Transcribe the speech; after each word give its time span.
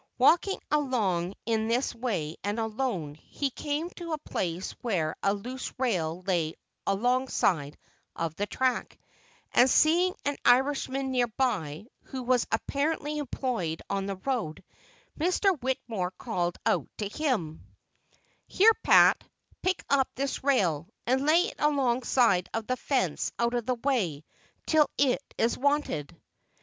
Walking 0.17 0.59
along 0.71 1.35
in 1.45 1.67
this 1.67 1.93
way 1.93 2.35
and 2.43 2.57
alone, 2.59 3.13
he 3.13 3.51
came 3.51 3.87
to 3.97 4.13
a 4.13 4.17
place 4.17 4.71
where 4.81 5.15
a 5.21 5.31
loose 5.35 5.71
rail 5.77 6.23
lay 6.23 6.55
alongside 6.87 7.77
of 8.15 8.33
the 8.33 8.47
track; 8.47 8.97
and, 9.51 9.69
seeing 9.69 10.15
an 10.25 10.37
Irishman 10.43 11.11
near 11.11 11.27
by, 11.27 11.85
who 12.05 12.23
was 12.23 12.47
apparently 12.51 13.19
employed 13.19 13.83
on 13.91 14.07
the 14.07 14.15
road, 14.15 14.63
Mr. 15.19 15.51
Whittemore 15.61 16.13
called 16.17 16.57
out 16.65 16.89
to 16.97 17.07
him: 17.07 17.63
"Here, 18.47 18.71
Pat, 18.81 19.23
pick 19.61 19.85
up 19.87 20.07
this 20.15 20.43
rail, 20.43 20.89
and 21.05 21.27
lay 21.27 21.41
it 21.41 21.57
alongside 21.59 22.49
of 22.55 22.65
the 22.65 22.77
fence 22.77 23.31
out 23.37 23.53
of 23.53 23.67
the 23.67 23.75
way, 23.75 24.23
till 24.65 24.89
it 24.97 25.21
is 25.37 25.59
wanted." 25.59 26.19